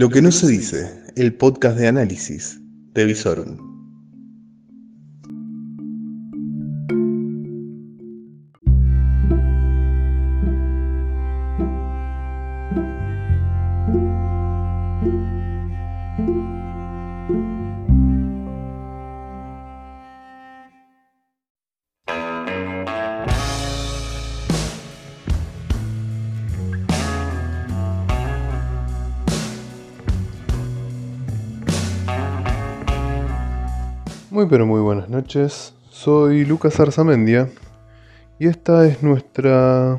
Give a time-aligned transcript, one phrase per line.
[0.00, 2.58] Lo que no se dice, el podcast de análisis
[2.94, 3.69] de Visorum.
[34.50, 37.48] Pero muy buenas noches, soy Lucas Arzamendia
[38.40, 39.96] y esta es nuestra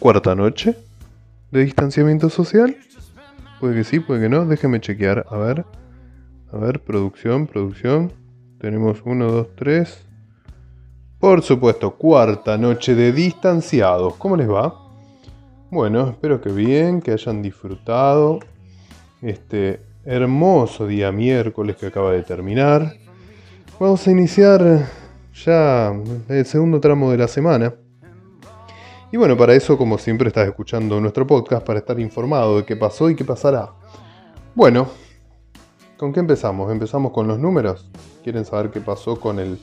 [0.00, 0.76] cuarta noche
[1.52, 2.76] de distanciamiento social.
[3.60, 5.64] Puede que sí, puede que no, déjenme chequear, a ver,
[6.52, 8.12] a ver, producción, producción,
[8.58, 10.04] tenemos uno, dos, tres.
[11.20, 14.74] Por supuesto, cuarta noche de distanciados, ¿cómo les va?
[15.70, 18.40] Bueno, espero que bien, que hayan disfrutado
[19.22, 23.03] este hermoso día miércoles que acaba de terminar.
[23.78, 24.88] Vamos a iniciar
[25.44, 25.92] ya
[26.28, 27.74] el segundo tramo de la semana.
[29.10, 32.76] Y bueno, para eso, como siempre, estás escuchando nuestro podcast para estar informado de qué
[32.76, 33.70] pasó y qué pasará.
[34.54, 34.88] Bueno,
[35.96, 36.70] ¿con qué empezamos?
[36.70, 37.90] ¿Empezamos con los números?
[38.22, 39.58] ¿Quieren saber qué pasó con el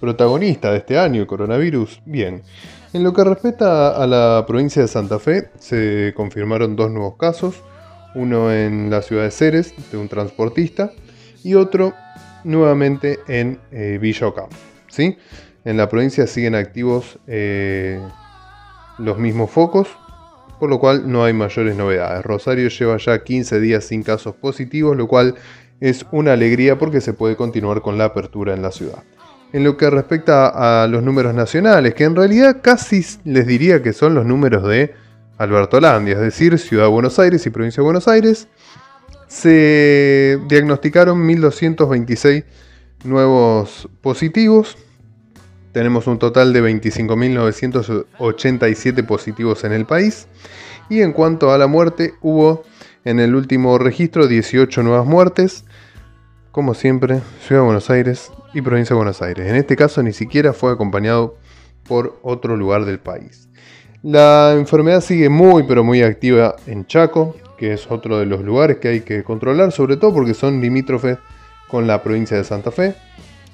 [0.00, 2.02] protagonista de este año, el coronavirus?
[2.04, 2.42] Bien.
[2.92, 7.62] En lo que respecta a la provincia de Santa Fe, se confirmaron dos nuevos casos
[8.14, 10.92] uno en la ciudad de Ceres, de un transportista,
[11.42, 11.94] y otro
[12.44, 13.98] nuevamente en eh.
[14.88, 15.16] ¿sí?
[15.64, 18.00] En la provincia siguen activos eh,
[18.98, 19.88] los mismos focos,
[20.58, 22.24] por lo cual no hay mayores novedades.
[22.24, 25.34] Rosario lleva ya 15 días sin casos positivos, lo cual
[25.80, 29.02] es una alegría porque se puede continuar con la apertura en la ciudad.
[29.52, 33.92] En lo que respecta a los números nacionales, que en realidad casi les diría que
[33.92, 34.94] son los números de
[35.38, 38.48] Alberto Landia, es decir, Ciudad de Buenos Aires y Provincia de Buenos Aires,
[39.32, 42.44] se diagnosticaron 1.226
[43.04, 44.76] nuevos positivos.
[45.72, 50.28] Tenemos un total de 25.987 positivos en el país.
[50.90, 52.64] Y en cuanto a la muerte, hubo
[53.06, 55.64] en el último registro 18 nuevas muertes.
[56.50, 59.48] Como siempre, Ciudad de Buenos Aires y Provincia de Buenos Aires.
[59.48, 61.38] En este caso ni siquiera fue acompañado
[61.88, 63.48] por otro lugar del país.
[64.02, 68.78] La enfermedad sigue muy pero muy activa en Chaco, que es otro de los lugares
[68.78, 71.18] que hay que controlar, sobre todo porque son limítrofes
[71.68, 72.96] con la provincia de Santa Fe.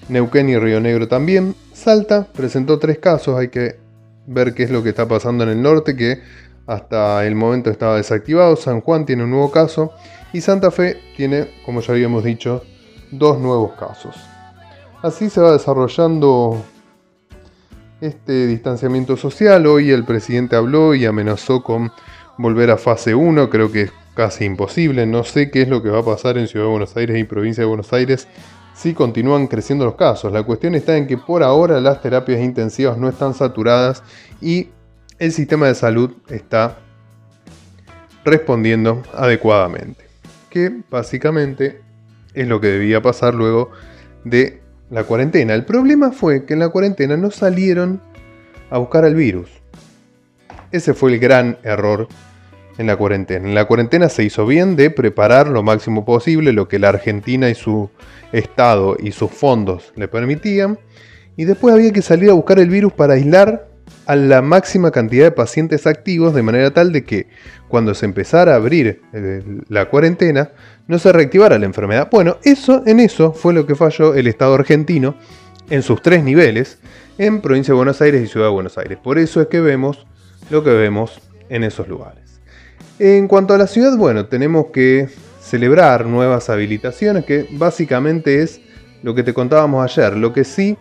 [0.09, 1.55] Neuquén y Río Negro también.
[1.75, 3.79] Salta presentó tres casos, hay que
[4.27, 6.23] ver qué es lo que está pasando en el norte, que
[6.67, 8.57] hasta el momento estaba desactivado.
[8.57, 9.93] San Juan tiene un nuevo caso
[10.33, 12.63] y Santa Fe tiene, como ya habíamos dicho,
[13.11, 14.17] dos nuevos casos.
[15.03, 16.65] Así se va desarrollando
[18.01, 19.67] este distanciamiento social.
[19.67, 21.93] Hoy el presidente habló y amenazó con
[22.39, 25.07] volver a fase 1, creo que es casi imposible.
[25.07, 27.25] No sé qué es lo que va a pasar en Ciudad de Buenos Aires y
[27.25, 28.27] provincia de Buenos Aires
[28.75, 30.33] si continúan creciendo los casos.
[30.33, 34.03] La cuestión está en que por ahora las terapias intensivas no están saturadas
[34.41, 34.69] y
[35.19, 36.79] el sistema de salud está
[38.25, 40.05] respondiendo adecuadamente.
[40.49, 41.81] Que básicamente
[42.35, 43.71] es lo que debía pasar luego
[44.25, 45.55] de la cuarentena.
[45.55, 48.01] El problema fue que en la cuarentena no salieron
[48.71, 49.51] a buscar al virus.
[50.71, 52.07] Ese fue el gran error
[52.79, 53.47] en la cuarentena.
[53.47, 57.51] En la cuarentena se hizo bien de preparar lo máximo posible lo que la Argentina
[57.51, 57.91] y su
[58.33, 60.79] estado y sus fondos le permitían.
[61.37, 63.69] Y después había que salir a buscar el virus para aislar
[64.07, 67.29] a la máxima cantidad de pacientes activos de manera tal de que
[67.69, 70.51] cuando se empezara a abrir eh, la cuarentena
[70.87, 72.09] no se reactivara la enfermedad.
[72.11, 75.15] Bueno, eso en eso fue lo que falló el Estado argentino
[75.69, 76.79] en sus tres niveles
[77.19, 78.99] en Provincia de Buenos Aires y Ciudad de Buenos Aires.
[79.03, 80.07] Por eso es que vemos
[80.51, 82.28] lo que vemos en esos lugares.
[82.99, 85.09] En cuanto a la ciudad, bueno, tenemos que
[85.41, 88.61] celebrar nuevas habilitaciones, que básicamente es
[89.05, 90.17] lo que te contábamos ayer.
[90.17, 90.77] Lo que sí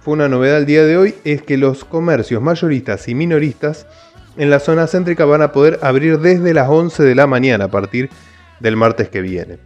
[0.00, 3.86] fue una novedad el día de hoy es que los comercios mayoristas y minoristas
[4.36, 7.70] en la zona céntrica van a poder abrir desde las 11 de la mañana a
[7.70, 8.10] partir
[8.58, 9.58] del martes que viene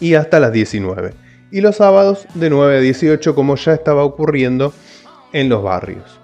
[0.00, 1.14] y hasta las 19.
[1.50, 4.72] Y los sábados de 9 a 18 como ya estaba ocurriendo
[5.32, 6.20] en los barrios.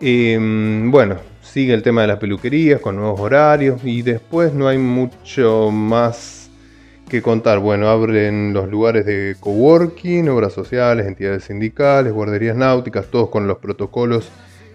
[0.00, 1.16] Em, bueno,
[1.56, 6.50] sigue el tema de las peluquerías con nuevos horarios y después no hay mucho más
[7.08, 7.60] que contar.
[7.60, 13.56] Bueno, abren los lugares de coworking, obras sociales, entidades sindicales, guarderías náuticas, todos con los
[13.56, 14.28] protocolos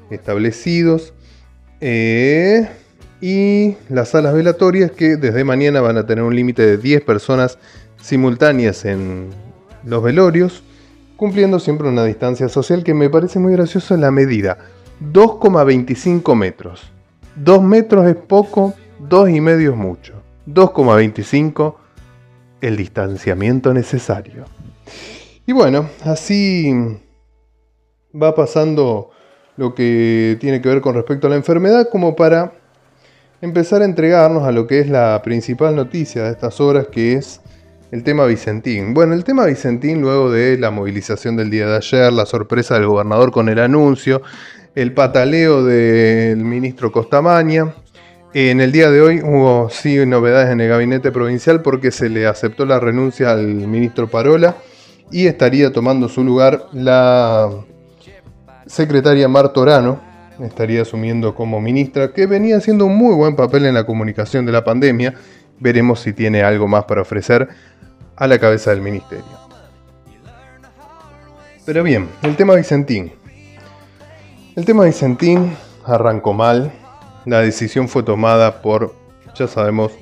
[0.09, 1.13] establecidos.
[1.81, 2.67] Eh,
[3.21, 7.59] y las salas velatorias que desde mañana van a tener un límite de 10 personas
[8.01, 9.29] simultáneas en
[9.85, 10.63] los velorios,
[11.15, 14.57] cumpliendo siempre una distancia social que me parece muy graciosa la medida.
[15.01, 16.91] 2,25 metros.
[17.35, 20.13] 2 metros es poco, 2 y medio es mucho.
[20.47, 21.75] 2,25
[22.61, 24.45] el distanciamiento necesario.
[25.45, 26.71] Y bueno, así
[28.13, 29.09] va pasando
[29.57, 32.53] lo que tiene que ver con respecto a la enfermedad como para
[33.41, 37.41] empezar a entregarnos a lo que es la principal noticia de estas horas que es
[37.91, 38.93] el tema Vicentín.
[38.93, 42.87] Bueno, el tema Vicentín luego de la movilización del día de ayer, la sorpresa del
[42.87, 44.21] gobernador con el anuncio,
[44.75, 47.73] el pataleo del ministro Costamaña.
[48.33, 52.27] En el día de hoy hubo sí novedades en el gabinete provincial porque se le
[52.27, 54.55] aceptó la renuncia al ministro Parola
[55.11, 57.49] y estaría tomando su lugar la
[58.65, 59.99] secretaria Martorano,
[60.39, 64.53] estaría asumiendo como ministra, que venía haciendo un muy buen papel en la comunicación de
[64.53, 65.13] la pandemia.
[65.59, 67.49] Veremos si tiene algo más para ofrecer
[68.15, 69.25] a la cabeza del ministerio.
[71.65, 73.20] Pero bien, el tema Vicentín.
[74.53, 75.55] El tema Vicentín
[75.85, 76.73] arrancó mal.
[77.25, 78.93] La decisión fue tomada por,
[79.33, 79.93] ya sabemos,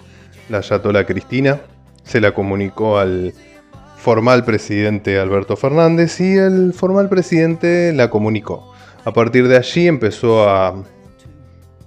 [0.49, 1.61] la Yatola Cristina.
[2.03, 3.35] Se la comunicó al
[3.97, 8.73] formal presidente Alberto Fernández y el formal presidente la comunicó.
[9.05, 10.83] A partir de allí empezó a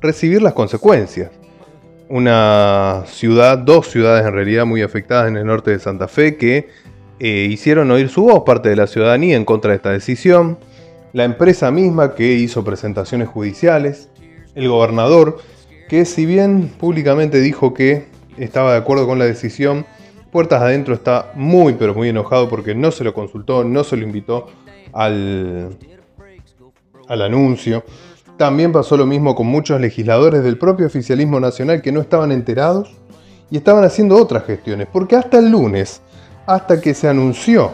[0.00, 1.32] recibir las consecuencias.
[2.08, 6.69] Una ciudad, dos ciudades en realidad muy afectadas en el norte de Santa Fe que
[7.19, 10.58] eh, hicieron oír su voz parte de la ciudadanía en contra de esta decisión
[11.12, 14.09] la empresa misma que hizo presentaciones judiciales,
[14.55, 15.38] el gobernador,
[15.88, 18.06] que si bien públicamente dijo que
[18.38, 19.85] estaba de acuerdo con la decisión,
[20.31, 24.05] puertas adentro está muy pero muy enojado porque no se lo consultó, no se lo
[24.05, 24.47] invitó
[24.93, 25.76] al,
[27.09, 27.85] al anuncio.
[28.38, 32.91] También pasó lo mismo con muchos legisladores del propio oficialismo nacional que no estaban enterados
[33.50, 36.00] y estaban haciendo otras gestiones, porque hasta el lunes,
[36.47, 37.73] hasta que se anunció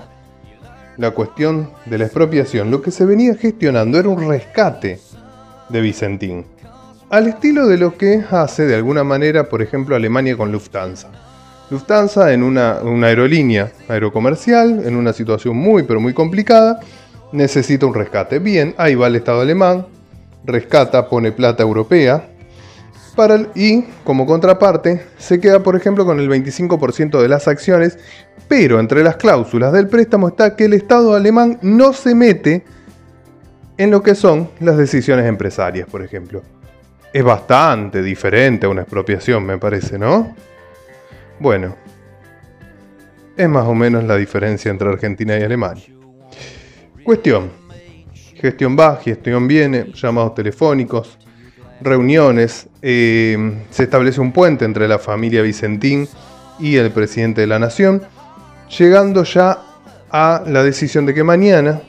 [0.98, 4.98] la cuestión de la expropiación, lo que se venía gestionando era un rescate
[5.68, 6.44] de Vicentín,
[7.08, 11.08] al estilo de lo que hace de alguna manera, por ejemplo, Alemania con Lufthansa.
[11.70, 16.80] Lufthansa en una, una aerolínea aerocomercial, en una situación muy pero muy complicada,
[17.32, 18.40] necesita un rescate.
[18.40, 19.86] Bien, ahí va el Estado alemán,
[20.44, 22.28] rescata, pone plata europea,
[23.56, 27.98] y como contraparte se queda por ejemplo con el 25% de las acciones,
[28.46, 32.64] pero entre las cláusulas del préstamo está que el Estado alemán no se mete
[33.76, 36.42] en lo que son las decisiones empresarias, por ejemplo.
[37.12, 40.34] Es bastante diferente a una expropiación, me parece, ¿no?
[41.40, 41.74] Bueno,
[43.36, 45.86] es más o menos la diferencia entre Argentina y Alemania.
[47.02, 47.50] Cuestión.
[48.34, 51.18] Gestión va, gestión viene, llamados telefónicos,
[51.80, 56.08] reuniones, eh, se establece un puente entre la familia Vicentín
[56.58, 58.02] y el presidente de la nación,
[58.76, 59.58] llegando ya
[60.10, 61.82] a la decisión de que mañana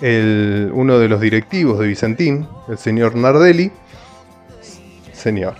[0.00, 3.70] el, uno de los directivos de Vicentín, el señor Nardelli,
[5.12, 5.54] señor,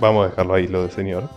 [0.00, 1.28] vamos a dejarlo ahí lo de señor,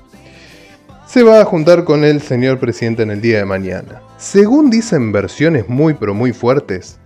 [1.07, 4.01] se va a juntar con el señor presidente en el día de mañana.
[4.17, 6.97] Según dicen versiones muy pero muy fuertes,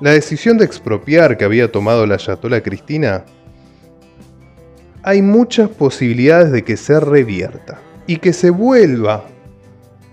[0.00, 3.24] la decisión de expropiar que había tomado la Yatola Cristina
[5.02, 9.24] hay muchas posibilidades de que se revierta y que se vuelva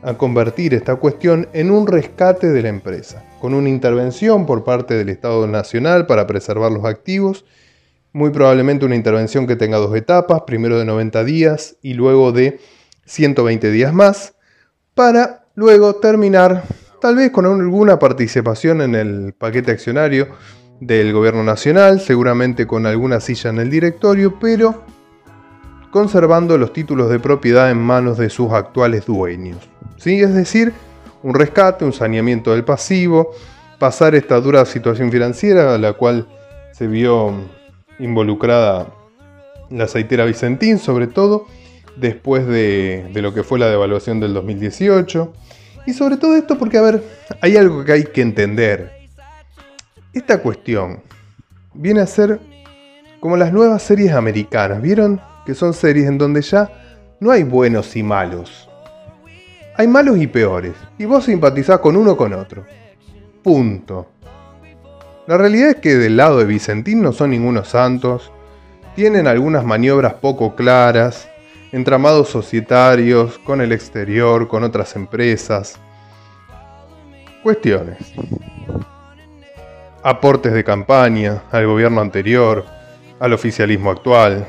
[0.04, 4.94] a convertir esta cuestión en un rescate de la empresa, con una intervención por parte
[4.94, 7.46] del Estado Nacional para preservar los activos,
[8.14, 12.60] muy probablemente una intervención que tenga dos etapas, primero de 90 días y luego de
[13.06, 14.36] 120 días más,
[14.94, 16.64] para luego terminar
[17.02, 20.30] tal vez con alguna participación en el paquete accionario
[20.80, 24.84] del gobierno nacional, seguramente con alguna silla en el directorio, pero
[25.92, 29.58] conservando los títulos de propiedad en manos de sus actuales dueños.
[29.98, 30.22] ¿Sí?
[30.22, 30.74] Es decir,
[31.24, 33.32] un rescate, un saneamiento del pasivo,
[33.80, 36.28] pasar esta dura situación financiera a la cual
[36.72, 37.34] se vio
[38.00, 38.94] involucrada
[39.70, 41.48] la aceitera Vicentín, sobre todo
[41.96, 45.34] después de, de lo que fue la devaluación del 2018.
[45.88, 47.04] Y sobre todo esto porque, a ver,
[47.42, 48.97] hay algo que hay que entender.
[50.18, 51.04] Esta cuestión
[51.76, 52.40] viene a ser
[53.20, 55.22] como las nuevas series americanas, ¿vieron?
[55.46, 56.72] Que son series en donde ya
[57.20, 58.68] no hay buenos y malos.
[59.76, 62.66] Hay malos y peores, y vos simpatizás con uno o con otro.
[63.44, 64.08] Punto.
[65.28, 68.32] La realidad es que del lado de Vicentín no son ningunos santos,
[68.96, 71.30] tienen algunas maniobras poco claras,
[71.72, 75.78] entramados societarios con el exterior, con otras empresas.
[77.44, 78.00] Cuestiones
[80.04, 82.66] aportes de campaña al gobierno anterior,
[83.20, 84.46] al oficialismo actual.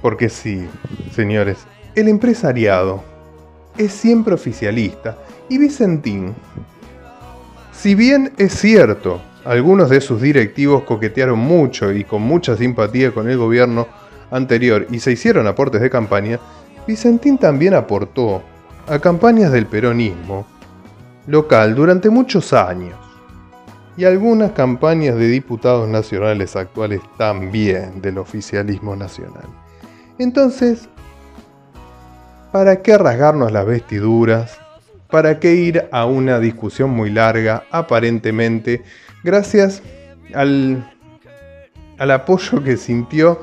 [0.00, 0.68] Porque sí,
[1.12, 3.02] señores, el empresariado
[3.76, 5.16] es siempre oficialista
[5.48, 6.34] y Vicentín,
[7.72, 13.28] si bien es cierto algunos de sus directivos coquetearon mucho y con mucha simpatía con
[13.28, 13.86] el gobierno
[14.30, 16.40] anterior y se hicieron aportes de campaña,
[16.86, 18.42] Vicentín también aportó
[18.86, 20.46] a campañas del peronismo
[21.26, 23.03] local durante muchos años
[23.96, 29.44] y algunas campañas de diputados nacionales actuales también del oficialismo nacional.
[30.18, 30.88] Entonces,
[32.52, 34.58] ¿para qué rasgarnos las vestiduras?
[35.10, 38.82] ¿Para qué ir a una discusión muy larga, aparentemente,
[39.22, 39.82] gracias
[40.34, 40.92] al,
[41.98, 43.40] al apoyo que sintió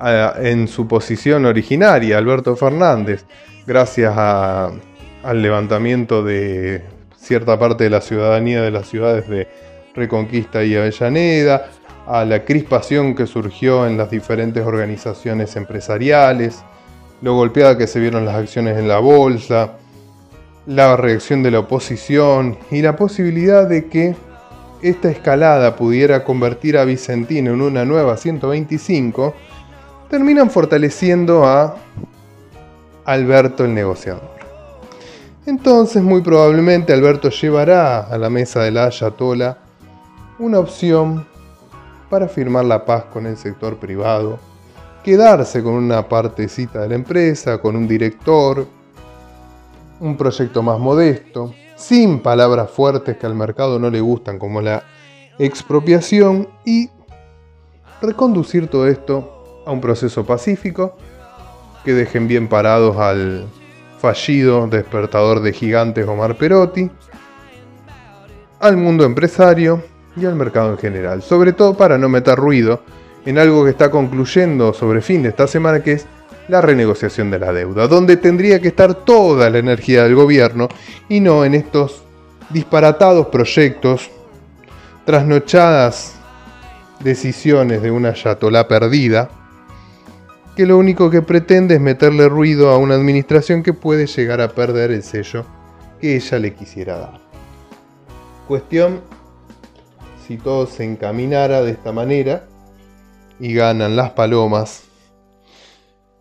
[0.00, 3.24] en su posición originaria, Alberto Fernández,
[3.66, 6.82] gracias al levantamiento de
[7.16, 9.48] cierta parte de la ciudadanía de las ciudades de
[9.98, 11.70] Reconquista y Avellaneda,
[12.06, 16.62] a la crispación que surgió en las diferentes organizaciones empresariales,
[17.20, 19.74] lo golpeada que se vieron las acciones en la bolsa,
[20.66, 24.16] la reacción de la oposición y la posibilidad de que
[24.80, 29.34] esta escalada pudiera convertir a Vicentino en una nueva 125,
[30.08, 31.76] terminan fortaleciendo a
[33.04, 34.38] Alberto el negociador.
[35.46, 39.67] Entonces, muy probablemente Alberto llevará a la mesa de la Ayatola
[40.38, 41.26] una opción
[42.08, 44.38] para firmar la paz con el sector privado,
[45.02, 48.66] quedarse con una partecita de la empresa, con un director,
[50.00, 54.84] un proyecto más modesto, sin palabras fuertes que al mercado no le gustan como la
[55.38, 56.90] expropiación y
[58.00, 60.96] reconducir todo esto a un proceso pacífico
[61.84, 63.46] que dejen bien parados al
[63.98, 66.90] fallido despertador de gigantes Omar Perotti,
[68.60, 69.82] al mundo empresario
[70.16, 72.82] y al mercado en general, sobre todo para no meter ruido
[73.24, 76.06] en algo que está concluyendo sobre fin de esta semana que es
[76.48, 80.68] la renegociación de la deuda, donde tendría que estar toda la energía del gobierno
[81.08, 82.02] y no en estos
[82.50, 84.10] disparatados proyectos,
[85.04, 86.14] trasnochadas
[87.00, 89.30] decisiones de una yatolá perdida,
[90.56, 94.48] que lo único que pretende es meterle ruido a una administración que puede llegar a
[94.48, 95.44] perder el sello
[96.00, 97.20] que ella le quisiera dar.
[98.48, 99.00] Cuestión,
[100.28, 102.46] si todo se encaminara de esta manera
[103.40, 104.84] y ganan las palomas,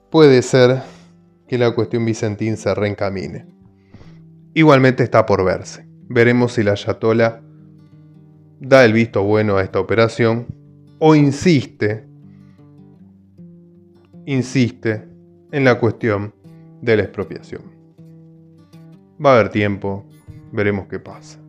[0.10, 0.82] puede ser
[1.46, 3.46] que la cuestión Vicentín se reencamine.
[4.54, 5.86] Igualmente está por verse.
[6.08, 7.42] Veremos si la Yatola
[8.62, 10.48] da el visto bueno a esta operación
[11.00, 12.08] o insiste
[14.26, 15.06] insiste
[15.52, 16.34] en la cuestión
[16.82, 17.62] de la expropiación.
[19.24, 20.06] Va a haber tiempo,
[20.54, 21.40] veremos qué pasa.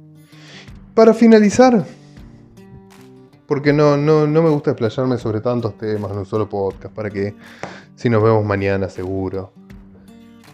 [0.95, 1.85] Para finalizar,
[3.49, 7.35] porque no, no, me gusta explayarme sobre tantos temas en un solo podcast, para que
[7.95, 9.55] si nos vemos mañana seguro.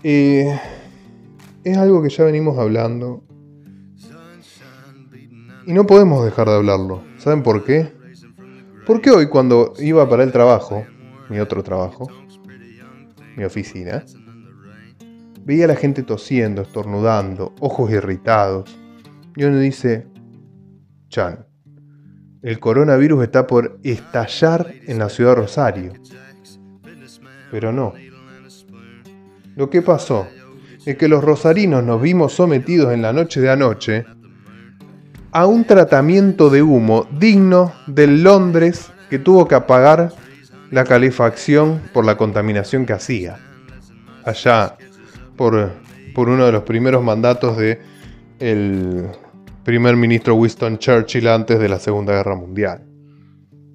[0.05, 0.57] Eh,
[1.65, 3.25] es algo que ya venimos hablando
[5.67, 7.03] y no podemos dejar de hablarlo.
[7.19, 7.93] ¿Saben por qué?
[8.87, 10.87] Porque hoy cuando iba para el trabajo,
[11.29, 12.07] mi otro trabajo,
[13.37, 14.05] mi oficina,
[15.45, 18.79] veía a la gente tosiendo, estornudando, ojos irritados.
[19.35, 20.07] Y uno dice,
[21.09, 21.44] Chan,
[22.45, 25.93] el coronavirus está por estallar en la ciudad de Rosario.
[27.51, 27.95] Pero no.
[29.57, 30.29] Lo que pasó
[30.85, 34.05] es que los rosarinos nos vimos sometidos en la noche de anoche
[35.33, 40.13] a un tratamiento de humo digno del Londres que tuvo que apagar
[40.71, 43.39] la calefacción por la contaminación que hacía.
[44.23, 44.77] Allá,
[45.37, 45.73] por,
[46.15, 47.81] por uno de los primeros mandatos de
[48.39, 49.09] el
[49.65, 52.83] primer ministro Winston Churchill antes de la Segunda Guerra Mundial.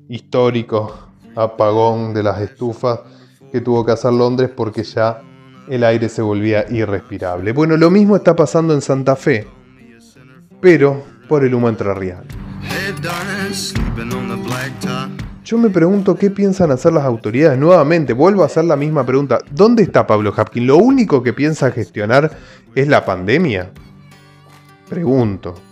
[0.08, 3.00] Histórico apagón de las estufas
[3.51, 5.22] que tuvo que hacer Londres porque ya
[5.67, 7.53] el aire se volvía irrespirable.
[7.53, 9.48] Bueno, lo mismo está pasando en Santa Fe,
[10.62, 12.24] pero por el humo entrerriano.
[15.43, 17.58] Yo me pregunto qué piensan hacer las autoridades.
[17.58, 19.39] Nuevamente, vuelvo a hacer la misma pregunta.
[19.50, 20.67] ¿Dónde está Pablo Hapkin?
[20.67, 22.31] ¿Lo único que piensa gestionar
[22.75, 23.72] es la pandemia?
[24.88, 25.68] Pregunto.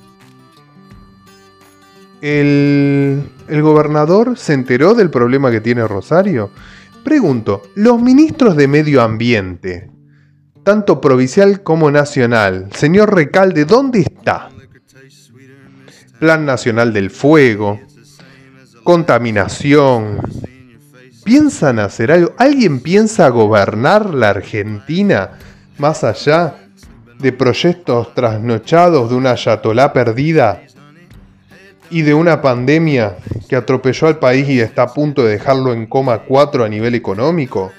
[2.21, 6.51] ¿El, ¿El gobernador se enteró del problema que tiene Rosario?
[7.03, 9.89] Pregunto, ¿los ministros de Medio Ambiente,
[10.63, 14.49] tanto provincial como nacional, señor Recalde, ¿dónde está?
[16.19, 17.79] Plan Nacional del Fuego,
[18.83, 20.19] contaminación.
[21.23, 22.33] ¿Piensan hacer algo?
[22.37, 25.31] ¿Alguien piensa gobernar la Argentina
[25.77, 26.55] más allá
[27.19, 30.63] de proyectos trasnochados de una yatolá perdida
[31.89, 33.17] y de una pandemia
[33.47, 36.95] que atropelló al país y está a punto de dejarlo en coma 4 a nivel
[36.95, 37.71] económico?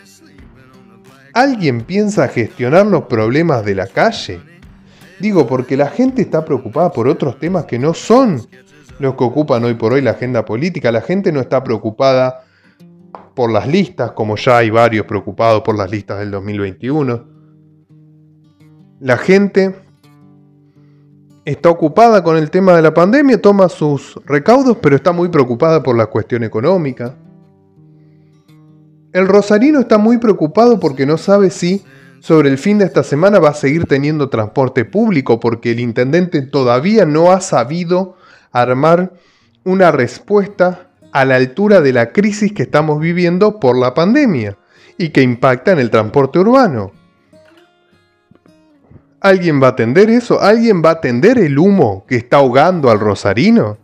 [1.34, 4.40] ¿Alguien piensa gestionar los problemas de la calle?
[5.20, 8.46] Digo, porque la gente está preocupada por otros temas que no son
[8.98, 10.92] los que ocupan hoy por hoy la agenda política.
[10.92, 12.44] La gente no está preocupada
[13.34, 17.24] por las listas, como ya hay varios preocupados por las listas del 2021.
[19.00, 19.76] La gente
[21.52, 25.82] está ocupada con el tema de la pandemia, toma sus recaudos, pero está muy preocupada
[25.82, 27.14] por la cuestión económica.
[29.14, 31.82] El rosarino está muy preocupado porque no sabe si
[32.20, 36.42] sobre el fin de esta semana va a seguir teniendo transporte público porque el intendente
[36.42, 38.16] todavía no ha sabido
[38.52, 39.14] armar
[39.64, 44.58] una respuesta a la altura de la crisis que estamos viviendo por la pandemia
[44.98, 46.92] y que impacta en el transporte urbano.
[49.20, 50.40] ¿Alguien va a atender eso?
[50.40, 53.78] ¿Alguien va a atender el humo que está ahogando al rosarino?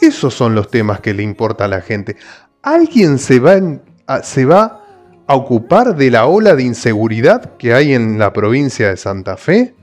[0.00, 2.16] Esos son los temas que le importa a la gente.
[2.62, 3.58] ¿Alguien se va,
[4.06, 4.80] a,
[5.26, 9.74] a ocupar de la ola de inseguridad que hay en la provincia de Santa Fe?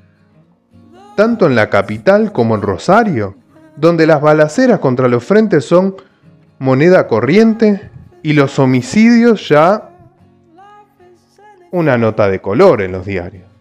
[1.18, 3.38] Tanto en la capital como en Rosario,
[3.78, 5.96] donde las balaceras contra los frentes son
[6.60, 7.90] moneda corriente
[8.22, 9.90] y los homicidios ya
[11.72, 13.55] una nota de color en los diarios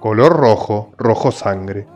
[0.00, 1.86] color rojo, rojo sangre.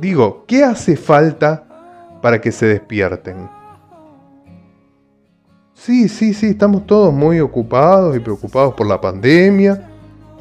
[0.00, 3.48] Digo, ¿qué hace falta para que se despierten?
[5.74, 9.88] Sí, sí, sí, estamos todos muy ocupados y preocupados por la pandemia.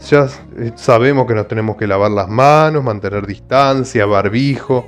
[0.09, 4.85] Ya eh, sabemos que nos tenemos que lavar las manos, mantener distancia, barbijo,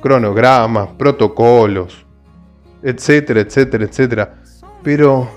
[0.00, 2.04] cronogramas, protocolos,
[2.82, 4.34] etcétera, etcétera, etcétera.
[4.82, 5.28] Pero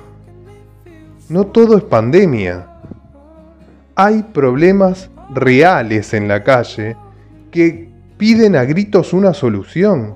[1.30, 2.71] no todo es pandemia
[4.04, 6.98] hay problemas reales en la calle
[7.52, 10.16] que piden a gritos una solución.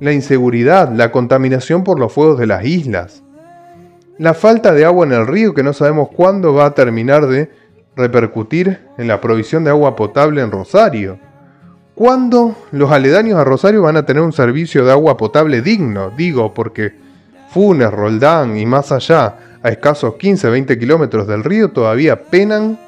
[0.00, 3.22] La inseguridad, la contaminación por los fuegos de las islas,
[4.18, 7.50] la falta de agua en el río que no sabemos cuándo va a terminar de
[7.96, 11.18] repercutir en la provisión de agua potable en Rosario.
[11.94, 16.10] ¿Cuándo los aledaños a Rosario van a tener un servicio de agua potable digno?
[16.10, 16.92] Digo, porque
[17.48, 22.78] Funes, Roldán y más allá, a escasos 15-20 kilómetros del río, todavía penan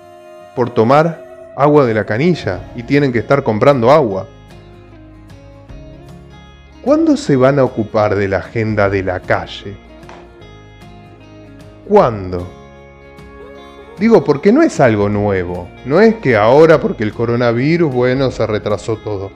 [0.55, 4.27] por tomar agua de la canilla y tienen que estar comprando agua.
[6.83, 9.77] ¿Cuándo se van a ocupar de la agenda de la calle?
[11.89, 12.47] ¿Cuándo?
[13.99, 15.69] Digo, porque no es algo nuevo.
[15.85, 19.31] No es que ahora, porque el coronavirus, bueno, se retrasó todo.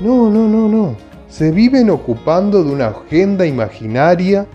[0.00, 0.96] No, no, no, no.
[1.28, 4.46] Se viven ocupando de una agenda imaginaria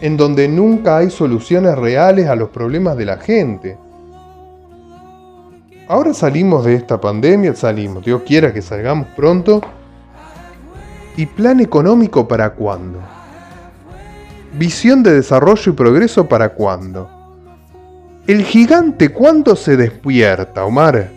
[0.00, 3.76] en donde nunca hay soluciones reales a los problemas de la gente.
[5.88, 9.60] Ahora salimos de esta pandemia, salimos, Dios quiera que salgamos pronto.
[11.16, 12.98] ¿Y plan económico para cuándo?
[14.58, 17.08] ¿Visión de desarrollo y progreso para cuándo?
[18.26, 21.08] ¿El gigante cuándo se despierta, Omar?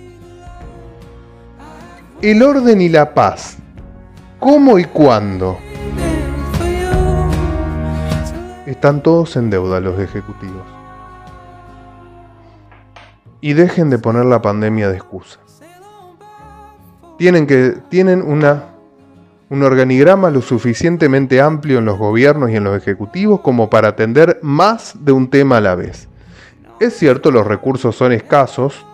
[2.22, 3.58] El orden y la paz.
[4.40, 5.58] ¿Cómo y cuándo?
[8.68, 10.69] Están todos en deuda los ejecutivos
[13.41, 15.39] y dejen de poner la pandemia de excusa.
[17.17, 18.75] Tienen, que, tienen una,
[19.49, 24.39] un organigrama lo suficientemente amplio en los gobiernos y en los ejecutivos como para atender
[24.41, 26.08] más de un tema a la vez.
[26.80, 28.86] Es cierto, los recursos son escasos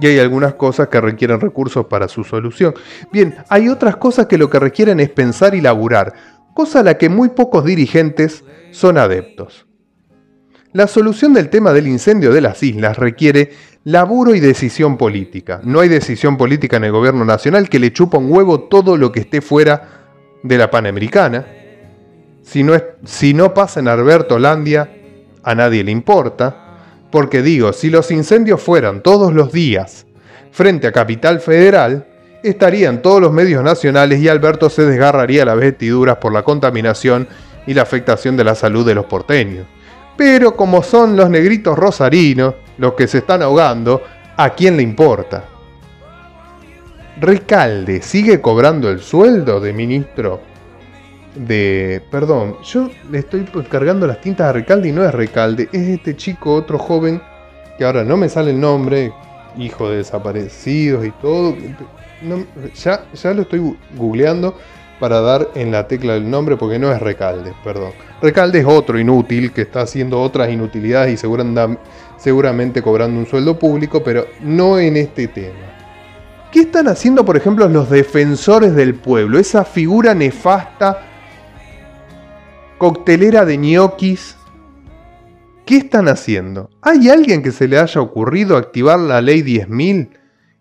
[0.00, 2.74] y hay algunas cosas que requieren recursos para su solución.
[3.12, 6.14] Bien, hay otras cosas que lo que requieren es pensar y laburar,
[6.54, 9.67] cosa a la que muy pocos dirigentes son adeptos.
[10.78, 13.50] La solución del tema del incendio de las islas requiere
[13.82, 15.60] laburo y decisión política.
[15.64, 19.10] No hay decisión política en el gobierno nacional que le chupa un huevo todo lo
[19.10, 19.88] que esté fuera
[20.44, 21.48] de la Panamericana.
[22.44, 24.88] Si no, pasa en Alberto Holandia,
[25.42, 26.76] a nadie le importa.
[27.10, 30.06] Porque digo, si los incendios fueran todos los días
[30.52, 32.06] frente a Capital Federal,
[32.44, 37.26] estarían todos los medios nacionales y Alberto se desgarraría las vestiduras por la contaminación
[37.66, 39.66] y la afectación de la salud de los porteños.
[40.18, 44.02] Pero como son los negritos rosarinos los que se están ahogando,
[44.36, 45.44] ¿a quién le importa?
[47.20, 50.40] Recalde sigue cobrando el sueldo de ministro
[51.36, 52.02] de...
[52.10, 56.16] Perdón, yo le estoy cargando las tintas a Recalde y no es Recalde, es este
[56.16, 57.22] chico, otro joven,
[57.78, 59.12] que ahora no me sale el nombre,
[59.56, 61.54] hijo de desaparecidos y todo.
[62.74, 64.58] ya, ya lo estoy googleando
[64.98, 67.92] para dar en la tecla del nombre porque no es Recalde, perdón.
[68.20, 71.16] Recalde es otro inútil que está haciendo otras inutilidades y
[72.18, 75.68] seguramente cobrando un sueldo público, pero no en este tema.
[76.50, 79.38] ¿Qué están haciendo, por ejemplo, los defensores del pueblo?
[79.38, 81.02] Esa figura nefasta,
[82.78, 84.36] coctelera de ñoquis.
[85.66, 86.70] ¿Qué están haciendo?
[86.80, 90.08] ¿Hay alguien que se le haya ocurrido activar la ley 10.000?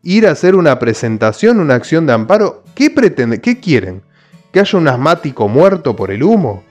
[0.03, 2.63] ¿Ir a hacer una presentación, una acción de amparo?
[2.75, 3.39] ¿Qué pretenden?
[3.39, 4.03] ¿Qué quieren?
[4.51, 6.63] Que haya un asmático muerto por el humo.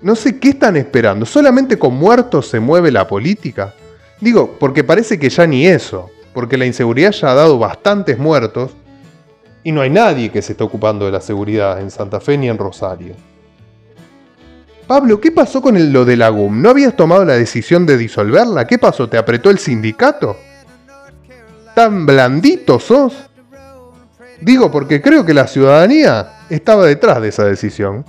[0.00, 1.24] No sé qué están esperando.
[1.24, 3.74] ¿Solamente con muertos se mueve la política?
[4.20, 6.10] Digo, porque parece que ya ni eso.
[6.34, 8.72] Porque la inseguridad ya ha dado bastantes muertos.
[9.62, 12.48] Y no hay nadie que se esté ocupando de la seguridad en Santa Fe ni
[12.48, 13.14] en Rosario.
[14.86, 16.60] Pablo, ¿qué pasó con lo de la GUM?
[16.60, 18.66] ¿No habías tomado la decisión de disolverla?
[18.66, 19.08] ¿Qué pasó?
[19.08, 20.36] ¿Te apretó el sindicato?
[21.74, 23.14] ¿Tan blandito sos?
[24.40, 28.04] Digo porque creo que la ciudadanía estaba detrás de esa decisión.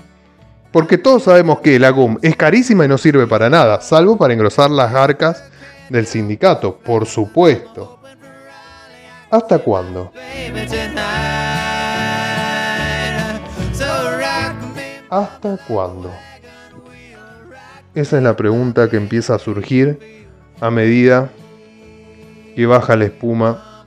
[0.72, 4.34] Porque todos sabemos que la GUM es carísima y no sirve para nada, salvo para
[4.34, 5.44] engrosar las arcas
[5.90, 8.00] del sindicato, por supuesto.
[9.32, 10.12] ¿Hasta cuándo?
[15.10, 16.12] ¿Hasta cuándo?
[17.94, 20.28] Esa es la pregunta que empieza a surgir
[20.60, 21.30] a medida
[22.56, 23.86] que baja la espuma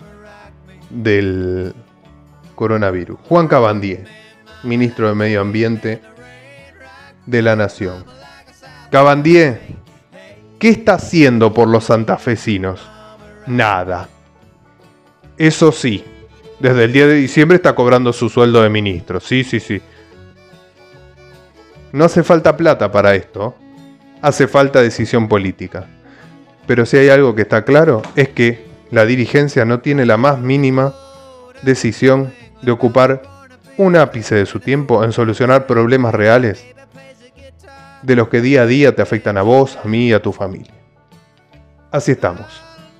[0.88, 1.74] del
[2.58, 3.20] coronavirus.
[3.28, 4.04] Juan Cabandier,
[4.64, 6.00] ministro de Medio Ambiente
[7.24, 8.04] de la Nación.
[8.90, 9.60] Cabandier,
[10.58, 12.80] ¿qué está haciendo por los santafesinos?
[13.46, 14.08] Nada.
[15.36, 16.04] Eso sí,
[16.58, 19.20] desde el 10 de diciembre está cobrando su sueldo de ministro.
[19.20, 19.80] Sí, sí, sí.
[21.92, 23.54] No hace falta plata para esto.
[24.20, 25.86] Hace falta decisión política.
[26.66, 30.40] Pero si hay algo que está claro es que la dirigencia no tiene la más
[30.40, 30.92] mínima
[31.62, 33.22] decisión de ocupar
[33.76, 36.64] un ápice de su tiempo en solucionar problemas reales
[38.02, 40.32] de los que día a día te afectan a vos, a mí y a tu
[40.32, 40.72] familia.
[41.90, 42.46] Así estamos,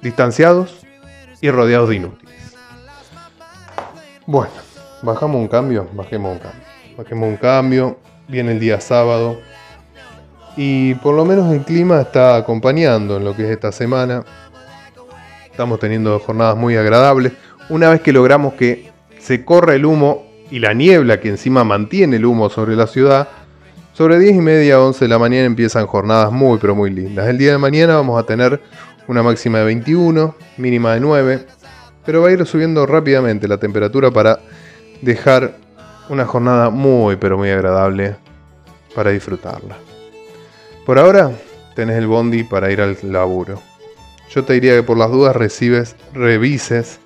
[0.03, 0.87] distanciados
[1.41, 2.57] y rodeados de inútiles.
[4.27, 4.53] Bueno,
[5.03, 6.63] bajamos un cambio, bajemos un cambio.
[6.97, 9.39] Bajemos un cambio, viene el día sábado
[10.57, 14.25] y por lo menos el clima está acompañando en lo que es esta semana.
[15.49, 17.33] Estamos teniendo jornadas muy agradables.
[17.69, 18.88] Una vez que logramos que
[19.29, 23.29] se corra el humo y la niebla que encima mantiene el humo sobre la ciudad,
[23.93, 27.29] sobre 10 y media, 11 de la mañana empiezan jornadas muy pero muy lindas.
[27.29, 28.59] El día de mañana vamos a tener
[29.07, 31.47] una máxima de 21, mínima de 9,
[32.07, 34.41] pero va a ir subiendo rápidamente la temperatura para
[35.03, 35.59] dejar
[36.09, 38.17] una jornada muy pero muy agradable
[38.95, 39.77] para disfrutarla.
[40.87, 41.33] Por ahora
[41.75, 43.61] tenés el bondi para ir al laburo.
[44.31, 46.99] Yo te diría que por las dudas recibes, revises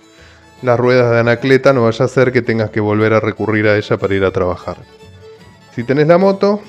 [0.62, 3.76] las ruedas de Anacleta, no vaya a ser que tengas que volver a recurrir a
[3.76, 4.76] ella para ir a trabajar.
[5.74, 6.60] Si tenés la moto,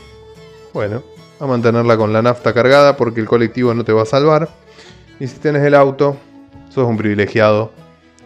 [0.74, 1.04] bueno,
[1.40, 4.50] a mantenerla con la nafta cargada porque el colectivo no te va a salvar.
[5.20, 6.18] Y si tenés el auto,
[6.70, 7.72] sos un privilegiado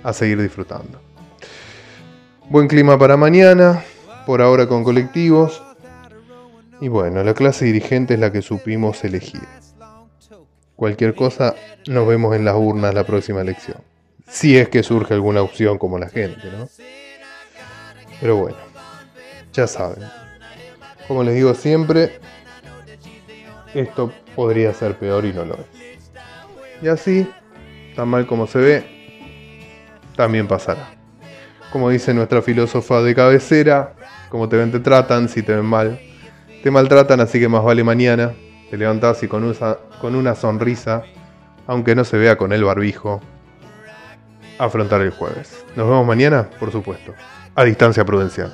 [0.04, 1.02] a seguir disfrutando.
[2.50, 3.84] Buen clima para mañana,
[4.26, 5.62] por ahora con colectivos.
[6.80, 9.42] Y bueno, la clase dirigente es la que supimos elegir.
[10.76, 11.56] Cualquier cosa,
[11.88, 13.78] nos vemos en las urnas la próxima elección.
[14.28, 16.68] Si es que surge alguna opción como la gente, ¿no?
[18.20, 18.58] Pero bueno,
[19.54, 20.04] ya saben.
[21.08, 22.20] Como les digo siempre,
[23.74, 25.88] esto podría ser peor y no lo es.
[26.82, 27.30] Y así,
[27.96, 28.98] tan mal como se ve,
[30.16, 30.90] también pasará.
[31.72, 33.96] Como dice nuestra filósofa de cabecera,
[34.30, 36.00] como te ven te tratan, si te ven mal,
[36.64, 38.34] te maltratan, así que más vale mañana,
[38.70, 39.56] te levantás y con
[40.02, 41.04] con una sonrisa,
[41.66, 43.22] aunque no se vea con el barbijo,
[44.58, 45.66] afrontar el jueves.
[45.76, 47.14] Nos vemos mañana, por supuesto,
[47.56, 48.54] a distancia prudencial.